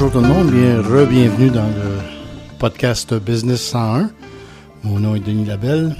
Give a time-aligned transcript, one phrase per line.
[0.00, 0.52] bonjour tout le monde.
[0.52, 1.98] Bien, re-bienvenue dans le
[2.60, 4.12] podcast Business 101.
[4.84, 5.96] Mon nom est Denis Labelle.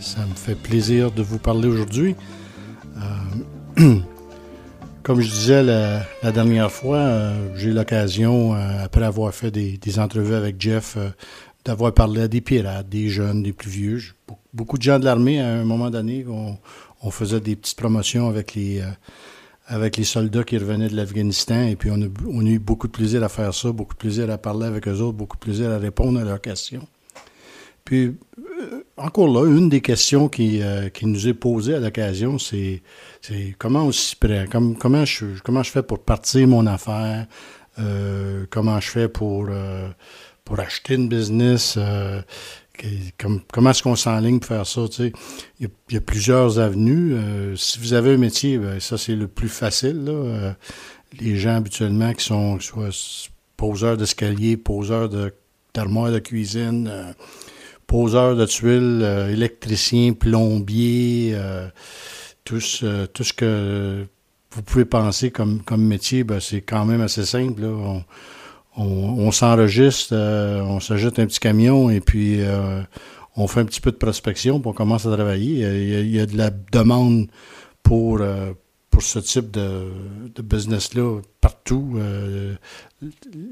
[0.00, 2.14] Ça me fait plaisir de vous parler aujourd'hui.
[3.78, 4.00] Euh,
[5.02, 9.98] comme je disais la, dernière fois, euh, j'ai eu l'occasion, euh, après avoir fait des,
[9.98, 10.98] entrevues avec Jeff,
[11.64, 14.02] d'avoir parlé à des pirates, des jeunes, des plus vieux.
[14.52, 16.58] Beaucoup de gens de l'armée, à un moment donné, on,
[17.00, 18.82] on, faisait des petites promotions avec les
[19.66, 21.66] avec les soldats qui revenaient de l'Afghanistan.
[21.66, 24.38] Et puis, on a, eu beaucoup de plaisir à faire ça, beaucoup de plaisir à
[24.38, 26.86] parler avec eux autres, beaucoup de plaisir à répondre à leurs questions.
[27.84, 32.38] Puis, euh, encore là, une des questions qui, euh, qui nous est posée à l'occasion,
[32.38, 32.82] c'est,
[33.58, 34.44] comment on s'y prend,
[34.78, 37.26] comment, je, comment je fais pour partir mon affaire,
[37.78, 39.48] euh, comment je fais pour,
[40.44, 41.76] pour acheter une business,
[43.52, 44.82] comment est-ce qu'on s'enligne pour faire ça?
[45.60, 47.14] Il, y a, plusieurs avenues.
[47.14, 50.04] Euh, si vous avez un métier, ben, ça c'est le plus facile.
[50.08, 50.52] Euh,
[51.20, 52.90] les gens habituellement qui sont soit
[53.56, 55.08] poseurs d'escalier, poseurs
[55.74, 57.12] d'armoires de, cuisine, euh,
[57.86, 61.36] poseurs de tuiles, électriciens, plombiers,
[62.44, 64.04] tout, ce, que
[64.50, 67.62] vous pouvez penser comme, métier, ben, c'est quand même assez simple
[69.32, 72.82] s'enregistre, euh, on s'ajoute un petit camion et puis euh,
[73.36, 75.60] on fait un petit peu de prospection pour on commence à travailler.
[75.60, 77.28] Il y a, de la demande
[77.82, 78.52] pour, euh,
[79.00, 79.90] ce type de,
[80.42, 81.98] business-là partout.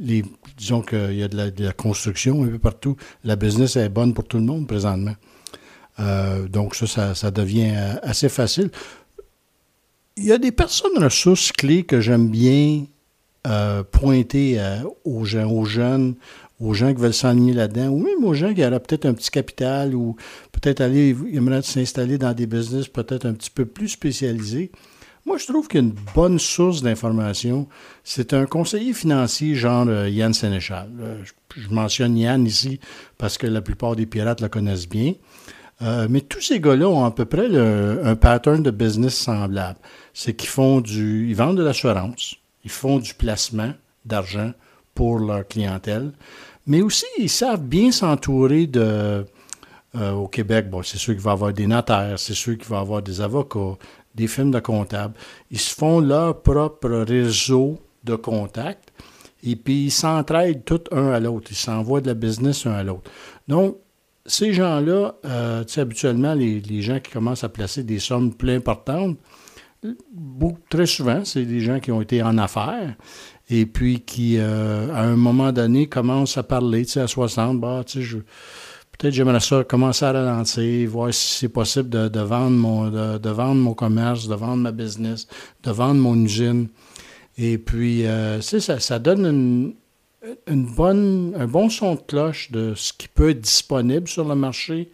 [0.01, 0.23] les,
[0.57, 2.97] disons qu'il y a de la, construction un peu partout.
[3.25, 5.17] La business est bonne pour tout le monde présentement.
[6.49, 8.71] donc ça, ça, devient assez facile.
[10.17, 12.85] Il y a des personnes ressources clés que j'aime bien
[13.47, 16.15] euh, pointer euh, aux, gens, aux jeunes,
[16.61, 19.31] aux gens qui veulent s'enligner là-dedans, ou même aux gens qui auraient peut-être un petit
[19.31, 20.15] capital ou
[20.53, 24.71] peut-être aller, aimeraient s'installer dans des business peut-être un petit peu plus spécialisés.
[25.25, 27.67] Moi, je trouve qu'une bonne source d'information,
[28.05, 30.91] c'est un conseiller financier genre euh, Yann Sénéchal.
[31.57, 32.79] je, mentionne Yann ici
[33.17, 35.15] parce que la plupart des pirates le connaissent bien.
[36.11, 39.79] mais tous ces gars-là ont à peu près un pattern de business semblable.
[40.13, 41.27] C'est qu'ils font du.
[41.31, 42.40] Ils vendent de l'assurance.
[42.65, 43.73] Ils font du placement
[44.05, 44.53] d'argent
[44.95, 46.13] pour leur clientèle.
[46.67, 49.25] Mais aussi, ils savent bien s'entourer de.
[49.97, 52.69] Euh, au Québec, bon, c'est sûr qu'il va y avoir des notaires, c'est sûr qu'il
[52.69, 53.77] va y avoir des avocats,
[54.15, 55.15] des firmes de comptables.
[55.51, 58.93] Ils se font leur propre réseau de contacts
[59.43, 61.49] et puis ils s'entraident tout un à l'autre.
[61.51, 63.11] Ils s'envoient de la business un à l'autre.
[63.49, 63.79] Donc,
[64.27, 68.33] ces gens-là, euh, tu sais, habituellement, les, les, gens qui commencent à placer des sommes
[68.33, 69.17] plus importantes,
[70.69, 72.95] très souvent, c'est des gens qui ont été en affaires
[73.49, 77.61] et puis qui, euh, à un moment donné, commencent à parler, tu sais, à 60,
[77.61, 78.17] bah, tu sais,
[78.93, 83.61] peut-être j'aimerais ça commencer à ralentir, voir si c'est possible de, vendre mon, de, vendre
[83.61, 85.27] mon commerce, de vendre ma business,
[85.63, 86.69] de vendre mon usine.
[87.39, 89.75] Et puis, euh, ça, ça donne une,
[90.47, 94.35] une bonne, un bon son de cloche de ce qui peut être disponible sur le
[94.35, 94.91] marché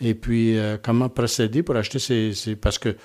[0.00, 2.96] et puis euh, comment procéder pour acheter ces parce que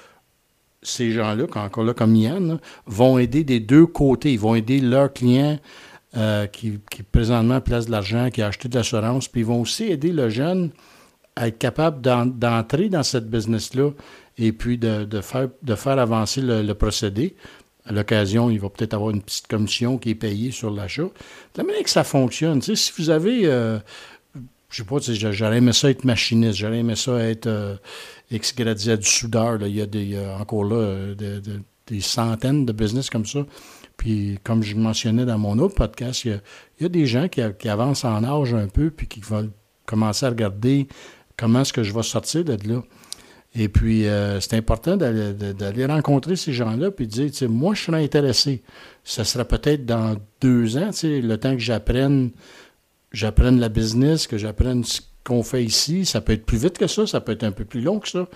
[0.81, 4.33] ces gens-là, encore là comme Yann, vont aider des deux côtés.
[4.33, 5.59] Ils vont aider leurs clients
[6.17, 6.79] euh, qui,
[7.11, 10.29] présentement placent de l'argent, qui a acheté de l'assurance, puis ils vont aussi aider le
[10.29, 10.71] jeune
[11.35, 13.91] à être capable d'entrer dans cette business-là
[14.37, 17.35] et puis de, faire, de faire avancer le, procédé.
[17.85, 21.03] À l'occasion, il va peut-être avoir une petite commission qui est payée sur l'achat.
[21.03, 21.09] De
[21.57, 23.79] la manière que ça fonctionne, si vous avez, euh,
[24.69, 24.97] je sais pas,
[25.31, 27.75] j'aurais aimé ça être machiniste, j'aurais aimé ça être euh,
[28.31, 29.57] ex-gradia du soudeur.
[29.61, 31.15] Il, y a des, encore là euh,
[31.87, 33.45] des centaines de business comme ça.
[33.97, 36.39] Puis, comme je mentionnais dans mon autre podcast, il
[36.79, 39.51] y a, des gens qui, avancent en âge un peu puis qui veulent
[39.85, 40.87] commencer à regarder
[41.35, 42.81] comment est-ce que je vais sortir de là.
[43.55, 47.73] Et puis, euh, c'est important d'aller rencontrer ces gens-là puis de dire, tu sais, moi,
[47.73, 48.61] je serais intéressé.
[49.03, 52.29] Ça sera peut-être dans deux ans, tu sais, le temps que j'apprenne
[53.11, 56.05] j'apprenne la business, que j'apprenne ce qu'on fait ici.
[56.05, 58.07] Ça peut être plus vite que ça, ça peut être un peu plus long que
[58.07, 58.27] ça.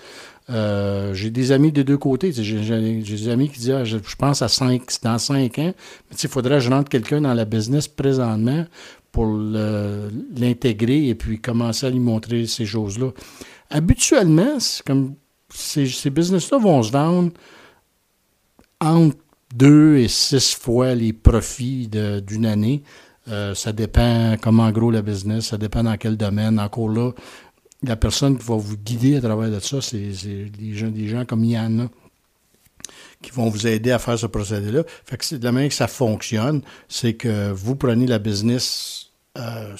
[0.50, 2.32] Euh, j'ai des amis des deux côtés.
[2.32, 5.74] J'ai des amis qui disent ah, je, pense à cinq, dans cinq ans,
[6.10, 8.66] mais il faudrait que je rentre quelqu'un dans la business présentement
[9.12, 13.10] pour l'intégrer et puis commencer à lui montrer ces choses-là.
[13.70, 15.14] Habituellement, comme
[15.52, 17.30] ces, ces business-là vont se vendre
[18.80, 19.16] entre
[19.54, 22.82] deux et six fois les profits d'une année.
[23.28, 26.58] Euh, ça dépend comment gros la business, ça dépend dans quel domaine.
[26.60, 27.12] Encore là,
[27.82, 31.24] la personne qui va vous guider à travers de ça, c'est des gens, des gens
[31.24, 31.88] comme Yann,
[33.22, 34.82] qui vont vous aider à faire ce procédé-là.
[35.04, 39.74] Fait que de la manière que ça fonctionne, c'est que vous prenez la business euh,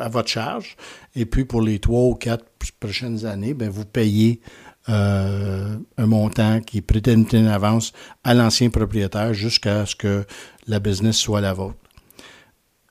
[0.00, 0.76] à votre charge,
[1.14, 2.44] et puis pour les trois ou quatre
[2.80, 4.40] prochaines années, ben vous payez
[4.88, 7.92] euh, un montant qui est prédéterminé en avance
[8.24, 10.24] à l'ancien propriétaire jusqu'à ce que
[10.66, 11.76] la business soit la vôtre.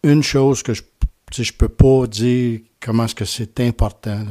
[0.04, 4.26] Une chose que je ne peux pas dire comment est-ce que c'est important.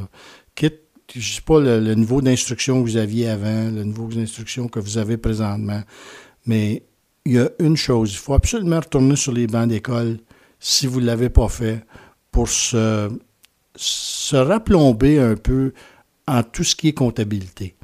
[0.54, 0.80] Quitte,
[1.12, 4.80] je ne sais pas le, niveau d'instruction que vous aviez avant, le niveau d'instruction que
[4.80, 5.82] vous avez présentement,
[6.46, 6.82] mais
[7.24, 10.18] il y a une chose, il faut absolument retourner sur les bancs d'école
[10.60, 11.84] si vous ne l'avez pas fait
[12.30, 13.10] pour se,
[13.74, 15.72] se raplomber un peu
[16.26, 17.76] en tout ce qui est comptabilité.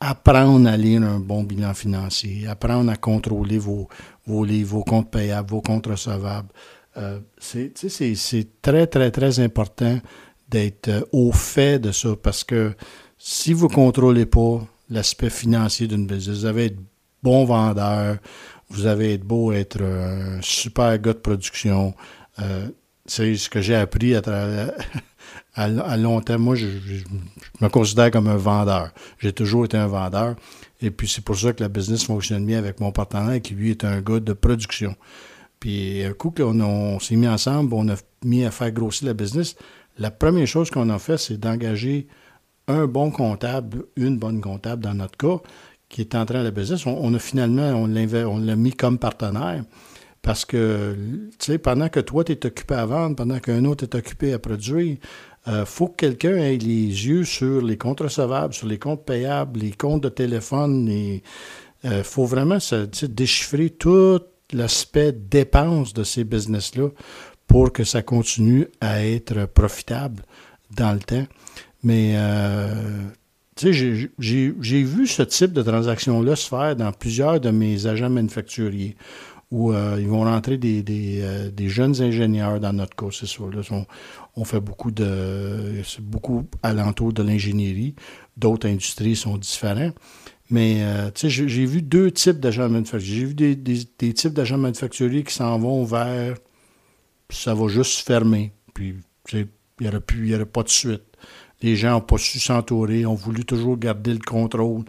[0.00, 3.88] Apprendre à lire un bon bilan financier, apprendre à contrôler vos,
[4.26, 6.50] vos livres, vos comptes payables, vos comptes recevables.
[6.98, 10.00] Euh, c'est très, très, très important
[10.48, 12.74] d'être euh, au fait de ça parce que
[13.18, 16.78] si vous ne contrôlez pas l'aspect financier d'une business, vous avez être
[17.22, 18.16] bon vendeur,
[18.70, 21.94] vous avez être beau être un super gars de production.
[22.40, 22.68] Euh,
[23.06, 24.22] c'est ce que j'ai appris à,
[25.54, 26.42] à, long terme.
[26.42, 26.66] Moi, je,
[27.60, 28.90] me considère comme un vendeur.
[29.18, 30.34] J'ai toujours été un vendeur.
[30.82, 33.70] Et puis, c'est pour ça que la business fonctionne bien avec mon partenaire qui, lui,
[33.70, 34.94] est un gars de production.
[35.60, 39.14] Puis, un coup qu'on on, s'est mis ensemble, on a mis à faire grossir la
[39.14, 39.56] business,
[39.98, 42.06] la première chose qu'on a fait, c'est d'engager
[42.68, 45.40] un bon comptable, une bonne comptable dans notre cas,
[45.88, 46.84] qui est entré à la business.
[46.86, 49.64] On, a finalement, on l'a mis comme partenaire.
[50.22, 50.96] Parce que,
[51.38, 54.32] tu sais, pendant que toi, tu es occupé à vendre, pendant qu'un autre est occupé
[54.32, 54.96] à produire,
[55.46, 59.04] il euh, faut que quelqu'un ait les yeux sur les comptes recevables, sur les comptes
[59.04, 60.88] payables, les comptes de téléphone.
[60.88, 61.22] Il
[61.84, 64.18] euh, faut vraiment se, déchiffrer tout
[64.52, 66.88] l'aspect dépense de ces business-là
[67.46, 70.22] pour que ça continue à être profitable
[70.76, 71.26] dans le temps.
[71.82, 73.02] Mais, euh,
[73.54, 78.10] tu sais, j'ai vu ce type de transaction-là se faire dans plusieurs de mes agents
[78.10, 78.96] manufacturiers
[79.50, 80.82] où euh, ils vont rentrer des,
[81.22, 83.44] euh, des, jeunes ingénieurs dans notre cas, c'est ça.
[84.34, 85.82] on, fait beaucoup de.
[86.00, 87.94] Beaucoup alentour de l'ingénierie.
[88.36, 89.92] D'autres industries sont différents.
[90.50, 93.20] Mais euh, j'ai vu deux types d'agents manufacturiers.
[93.20, 96.36] J'ai vu des, des, types d'agents manufacturiers qui s'en vont vers
[97.30, 98.52] ça va juste fermer.
[98.74, 98.94] Puis
[99.32, 99.48] il
[99.80, 100.02] n'y aurait,
[100.34, 101.02] aurait pas de suite.
[101.62, 104.84] Les gens n'ont pas su s'entourer, ont voulu toujours garder le contrôle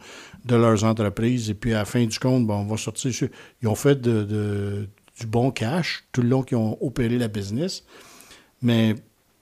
[0.45, 1.49] de leurs entreprises.
[1.49, 3.11] Et puis, à la fin du compte, on va sortir.
[3.61, 4.87] Ils ont fait de,
[5.19, 7.83] du bon cash tout le long qu'ils ont opéré la business,
[8.61, 8.95] mais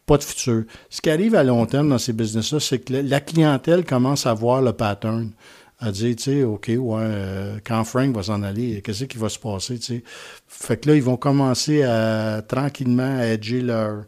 [0.06, 0.66] pas de futur.
[0.90, 4.34] Ce qui arrive à long terme dans ces business-là, c'est que la clientèle commence à
[4.36, 5.32] voir le pattern,
[5.80, 9.30] à dire, tu sais, OK, ouais, euh, quand Frank va s'en aller, qu'est-ce qui va
[9.30, 10.04] se passer, tu sais?
[10.48, 14.06] Fait que là, ils vont commencer à tranquillement à edger leur,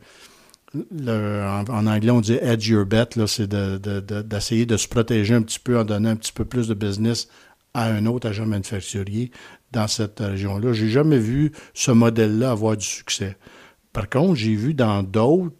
[0.75, 5.79] en, anglais, on dit edge your bet, c'est d'essayer de, se protéger un petit peu
[5.79, 7.27] en donnant un petit peu plus de business
[7.73, 9.31] à un autre agent manufacturier
[9.71, 10.73] dans cette région-là.
[10.73, 13.37] J'ai jamais vu ce modèle-là avoir du succès.
[13.93, 15.55] Par contre, j'ai vu dans d'autres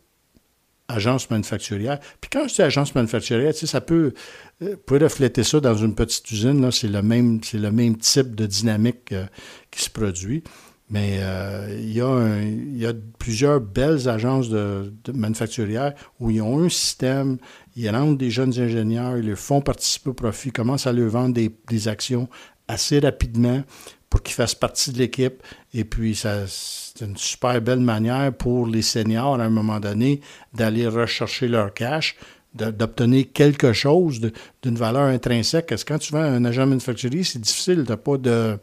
[0.88, 2.00] agences manufacturières.
[2.22, 4.13] Puis quand je dis agence manufacturière, tu sais, ça peut,
[4.62, 6.72] euh, refléter ça dans une petite usine.
[6.72, 9.25] c'est le même, c'est le même type de dynamique euh,
[9.72, 10.44] qui se produit.
[10.89, 16.42] Mais euh, il, y a il, y a plusieurs belles agences de, manufacturières où ils
[16.42, 17.40] ont un système,
[17.76, 21.33] ils rendent des jeunes ingénieurs, ils leur font participer au profit, commencent à leur vendre
[21.33, 22.30] des, actions
[22.68, 23.64] assez rapidement
[24.09, 25.44] pour qu'ils fassent partie de l'équipe.
[25.74, 30.21] Et puis, c'est une super belle manière pour les seniors, à un moment donné,
[30.54, 32.16] d'aller rechercher leur cash,
[32.54, 34.21] d'obtenir quelque chose
[34.64, 35.68] d'une valeur intrinsèque.
[35.68, 37.83] Parce que quand tu vends un agent manufacturier, c'est difficile.
[37.86, 38.57] Tu n'as pas de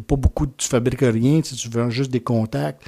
[0.00, 2.82] pas beaucoup, tu fabriques rien, tu vends juste des contacts.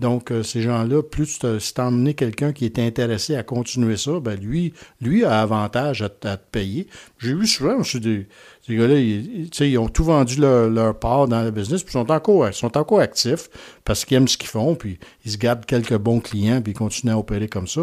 [0.00, 4.18] Donc, euh, ces gens-là, plus tu as emmené quelqu'un qui est intéressé à continuer ça,
[4.18, 6.88] ben lui, lui a avantage à, te payer.
[7.18, 8.26] J'ai vu souvent, des,
[8.66, 12.10] ces gars-là, ils, ils, ont tout vendu leur, part dans le business, puis ils sont
[12.10, 13.48] encore, sont encore actifs
[13.84, 16.76] parce qu'ils aiment ce qu'ils font, puis ils se gardent quelques bons clients, puis ils
[16.76, 17.82] continuent à opérer comme ça.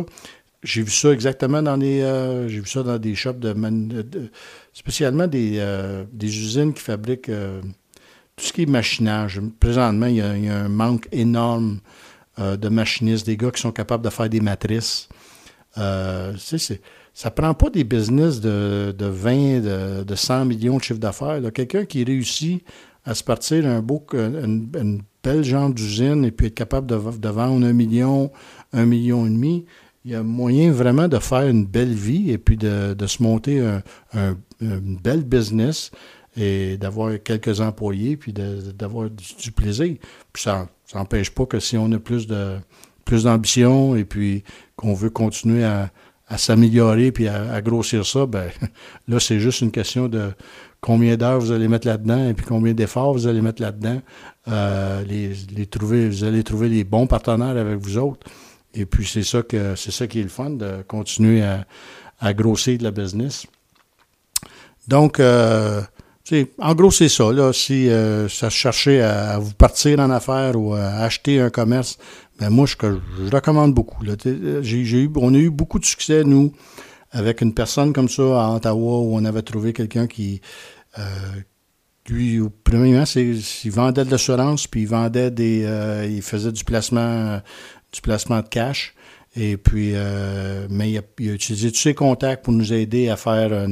[0.64, 3.56] J'ai vu ça exactement dans des, euh, j'ai vu ça dans des shops de,
[4.74, 7.32] spécialement des, euh, des usines qui fabriquent
[8.42, 9.40] tout ce qui est machinage.
[9.60, 11.80] Présentement, il y a, un manque énorme
[12.40, 15.08] euh, de machinistes, des gars qui sont capables de faire des matrices.
[15.78, 21.40] Euh, ça ne prend pas des business de, 20, de, 100 millions de chiffre d'affaires.
[21.54, 22.64] Quelqu'un qui réussit
[23.06, 27.74] à se partir beau, une, belle genre d'usine et puis être capable de, vendre un
[27.74, 28.32] million,
[28.74, 29.66] un million et demi,
[30.04, 33.60] il y a moyen vraiment de faire une belle vie et puis de, se monter
[33.60, 33.84] un,
[34.16, 35.92] un, une belle business
[36.38, 39.96] et d'avoir quelques employés, puis d'avoir du, plaisir.
[40.32, 42.58] Puis ça n'empêche pas que si on a plus de
[43.06, 44.44] plus d'ambition et puis
[44.76, 45.90] qu'on veut continuer à,
[46.38, 48.50] s'améliorer puis à, grossir ça, ben
[49.10, 50.32] là, c'est juste une question de
[50.80, 54.02] combien d'heures vous allez mettre là-dedans et puis combien d'efforts vous allez mettre là-dedans.
[54.48, 58.26] Euh, les, trouver, vous allez trouver les bons partenaires avec vous autres.
[58.74, 61.66] Et puis c'est ça que c'est ça qui est le fun, de continuer à,
[62.22, 63.46] à grossir de la business.
[64.88, 65.82] Donc, euh,
[66.60, 67.32] en gros, c'est ça.
[67.32, 71.98] Là, si euh, ça cherchait à, vous partir en affaires ou à acheter un commerce,
[72.40, 72.76] ben moi, je,
[73.34, 74.04] recommande beaucoup.
[74.62, 76.54] J'ai, eu, on a eu beaucoup de succès, nous,
[77.12, 80.42] avec une personne comme ça à Ottawa, où on avait trouvé quelqu'un qui,
[80.98, 81.02] euh,
[82.08, 87.42] lui, premièrement, il vendait de l'assurance, puis il vendait des, euh, il faisait du placement,
[87.92, 88.94] du placement de cash.
[89.36, 93.68] Et puis, euh, mais il a, utilisé tous ses contacts pour nous aider à faire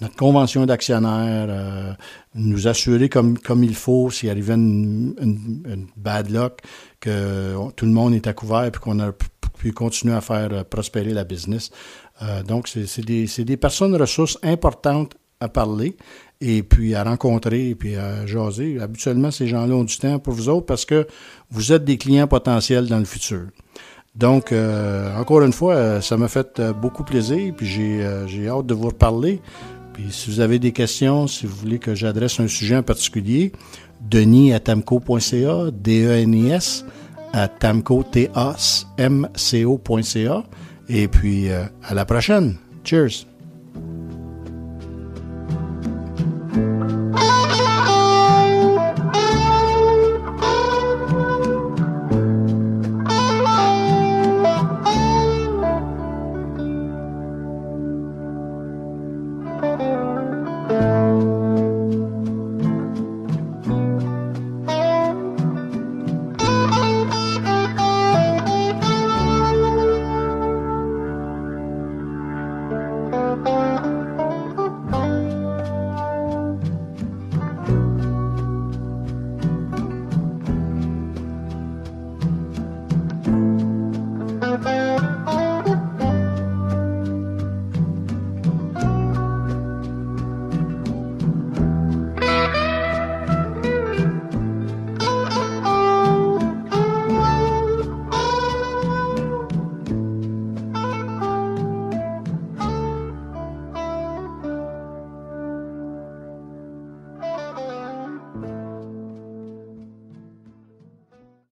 [0.00, 1.92] notre convention d'actionnaire, euh,
[2.34, 6.58] nous assurer comme, comme il faut s'il arrivait une, une, bad luck,
[6.98, 9.12] que tout le monde est à couvert et qu'on a
[9.58, 11.70] pu continuer à faire euh, prospérer la business.
[12.48, 15.96] donc, c'est des, des personnes ressources importantes à parler
[16.40, 18.80] et puis à rencontrer et puis à jaser.
[18.80, 21.06] Habituellement, ces gens-là ont du temps pour vous autres parce que
[21.50, 23.48] vous êtes des clients potentiels dans le futur.
[24.16, 28.64] Donc, euh, encore une fois, euh, ça m'a fait euh, beaucoup plaisir, puis j'ai hâte
[28.66, 29.42] de vous reparler.
[29.92, 33.52] Puis si vous avez des questions, si vous voulez que j'adresse un sujet en particulier,
[34.00, 36.86] denis à tamco.ca, D-E-N-I-S,
[37.32, 38.34] à tamco, T-A-M-C-O.ca.
[40.88, 42.56] Et puis, à la prochaine.
[42.84, 43.35] Cheers!